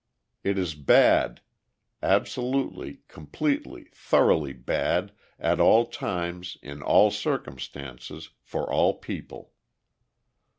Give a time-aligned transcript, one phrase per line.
[0.43, 1.41] It is bad,
[2.01, 9.51] absolutely, completely, thoroughly bad, at all times, in all circumstances, for all people.